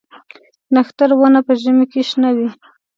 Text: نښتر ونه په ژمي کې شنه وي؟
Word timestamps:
نښتر 0.73 1.09
ونه 1.17 1.39
په 1.47 1.53
ژمي 1.61 1.85
کې 1.91 2.01
شنه 2.09 2.29
وي؟ 2.35 2.49